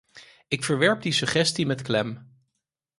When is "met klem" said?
1.65-2.39